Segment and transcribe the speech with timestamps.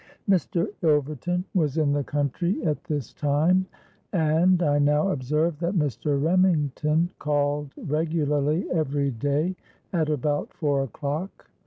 [0.27, 0.65] "Mr.
[0.81, 3.67] Ilverton was in the country at this time;
[4.11, 6.19] and I now observed that Mr.
[6.19, 9.55] Remington called regularly every day
[9.93, 11.51] at about four o'clock.